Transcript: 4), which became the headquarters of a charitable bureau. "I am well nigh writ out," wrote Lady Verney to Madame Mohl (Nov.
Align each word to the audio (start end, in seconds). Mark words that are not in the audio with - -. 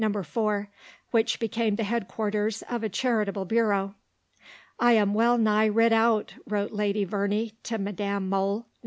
4), 0.23 0.69
which 1.11 1.39
became 1.39 1.75
the 1.75 1.83
headquarters 1.83 2.63
of 2.63 2.81
a 2.83 2.89
charitable 2.89 3.45
bureau. 3.45 3.93
"I 4.79 4.93
am 4.93 5.13
well 5.13 5.37
nigh 5.37 5.69
writ 5.69 5.93
out," 5.93 6.33
wrote 6.47 6.71
Lady 6.71 7.03
Verney 7.03 7.53
to 7.61 7.77
Madame 7.77 8.27
Mohl 8.27 8.55
(Nov. 8.61 8.65